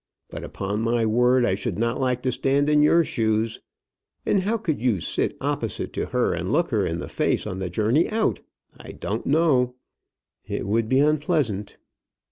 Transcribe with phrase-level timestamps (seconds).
[0.31, 3.59] But, upon my word, I should not like to stand in your shoes.
[4.25, 7.59] And how you could sit opposite to her and look her in the face on
[7.59, 8.39] the journey out,
[8.79, 9.75] I don't know."
[10.47, 11.77] "It would be unpleasant."